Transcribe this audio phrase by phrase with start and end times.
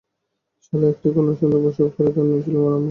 [0.63, 2.79] সালা একটি কন্যা সন্তান প্রসব করেন, তার নাম ছিল নামা।